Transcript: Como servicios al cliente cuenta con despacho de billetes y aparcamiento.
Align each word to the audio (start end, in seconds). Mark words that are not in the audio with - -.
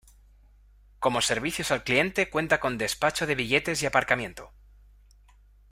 Como 0.97 1.21
servicios 1.21 1.69
al 1.69 1.83
cliente 1.83 2.31
cuenta 2.31 2.59
con 2.59 2.79
despacho 2.79 3.27
de 3.27 3.35
billetes 3.35 3.83
y 3.83 3.85
aparcamiento. 3.85 4.51